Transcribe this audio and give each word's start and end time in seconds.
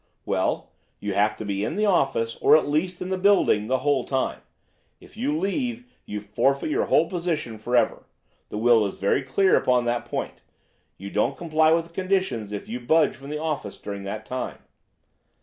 "'Well, 0.25 0.71
you 0.99 1.13
have 1.13 1.37
to 1.37 1.45
be 1.45 1.63
in 1.63 1.75
the 1.75 1.85
office, 1.85 2.35
or 2.37 2.57
at 2.57 2.67
least 2.67 3.03
in 3.03 3.09
the 3.09 3.19
building, 3.19 3.67
the 3.67 3.77
whole 3.85 4.03
time. 4.03 4.41
If 4.99 5.15
you 5.15 5.37
leave, 5.37 5.85
you 6.07 6.19
forfeit 6.19 6.71
your 6.71 6.85
whole 6.85 7.07
position 7.07 7.59
forever. 7.59 8.07
The 8.49 8.57
will 8.57 8.83
is 8.87 8.97
very 8.97 9.21
clear 9.21 9.55
upon 9.55 9.85
that 9.85 10.05
point. 10.05 10.41
You 10.97 11.11
don't 11.11 11.37
comply 11.37 11.71
with 11.71 11.85
the 11.89 11.93
conditions 11.93 12.51
if 12.51 12.67
you 12.67 12.79
budge 12.79 13.15
from 13.15 13.29
the 13.29 13.37
office 13.37 13.77
during 13.79 14.01
that 14.05 14.25
time. 14.25 14.57